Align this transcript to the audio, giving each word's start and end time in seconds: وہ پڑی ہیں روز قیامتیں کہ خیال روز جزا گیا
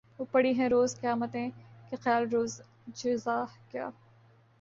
وہ 0.19 0.25
پڑی 0.31 0.51
ہیں 0.53 0.67
روز 0.69 0.99
قیامتیں 1.01 1.49
کہ 1.89 1.97
خیال 2.01 2.27
روز 2.31 2.61
جزا 2.95 3.43
گیا 3.73 3.89